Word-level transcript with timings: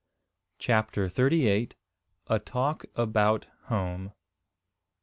CHAPTER 0.57 1.09
THIRTY 1.09 1.47
EIGHT. 1.47 1.75
A 2.25 2.39
TALK 2.39 2.85
ABOUT 2.95 3.45
HOME. 3.65 4.13